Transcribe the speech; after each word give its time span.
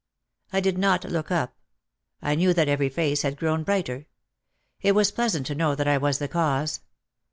I 0.51 0.61
did 0.61 0.79
not 0.79 1.03
look 1.03 1.29
up. 1.29 1.57
I 2.23 2.33
knew 2.33 2.55
that 2.55 2.67
every 2.67 2.89
face 2.89 3.21
had 3.21 3.37
grown 3.37 3.61
brighter. 3.61 4.07
It 4.81 4.93
was 4.93 5.11
pleasant 5.11 5.45
to 5.45 5.53
know 5.53 5.75
that 5.75 5.87
I 5.87 5.99
was 5.99 6.17
the 6.17 6.27
cause. 6.27 6.79